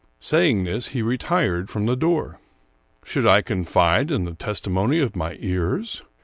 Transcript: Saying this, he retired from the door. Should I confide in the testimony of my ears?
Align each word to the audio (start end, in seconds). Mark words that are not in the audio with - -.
Saying 0.19 0.63
this, 0.63 0.87
he 0.97 1.03
retired 1.03 1.69
from 1.69 1.85
the 1.85 1.95
door. 1.95 2.39
Should 3.05 3.27
I 3.27 3.43
confide 3.43 4.09
in 4.09 4.25
the 4.25 4.33
testimony 4.33 4.99
of 4.99 5.15
my 5.15 5.35
ears? 5.39 6.01